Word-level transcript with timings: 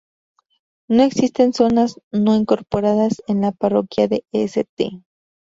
No 0.89 1.03
existen 1.03 1.53
zonas 1.53 2.01
no 2.11 2.35
incorporadas 2.35 3.21
en 3.27 3.41
la 3.41 3.51
parroquia 3.51 4.07
de 4.07 4.25
St. 4.31 5.03